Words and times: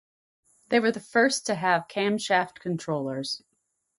They 0.69 0.79
were 0.79 0.91
the 0.91 0.99
first 0.99 1.45
to 1.45 1.53
have 1.53 1.87
camshaft 1.87 2.55
controllers. 2.59 3.43